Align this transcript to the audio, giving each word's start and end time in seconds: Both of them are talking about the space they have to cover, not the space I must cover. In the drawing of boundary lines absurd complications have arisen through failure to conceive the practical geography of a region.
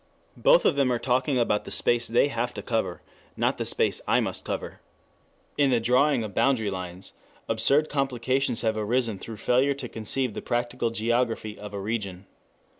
Both 0.37 0.65
of 0.65 0.75
them 0.75 0.91
are 0.91 0.97
talking 0.97 1.37
about 1.37 1.63
the 1.63 1.69
space 1.69 2.07
they 2.07 2.29
have 2.29 2.55
to 2.55 2.63
cover, 2.63 3.03
not 3.37 3.59
the 3.59 3.67
space 3.67 4.01
I 4.07 4.19
must 4.19 4.43
cover. 4.45 4.79
In 5.59 5.69
the 5.69 5.79
drawing 5.79 6.23
of 6.23 6.33
boundary 6.33 6.71
lines 6.71 7.13
absurd 7.47 7.87
complications 7.87 8.61
have 8.61 8.75
arisen 8.77 9.19
through 9.19 9.37
failure 9.37 9.75
to 9.75 9.87
conceive 9.87 10.33
the 10.33 10.41
practical 10.41 10.89
geography 10.89 11.55
of 11.55 11.71
a 11.71 11.79
region. 11.79 12.25